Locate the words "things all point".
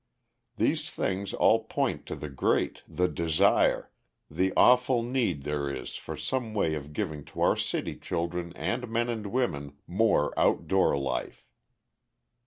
0.89-2.07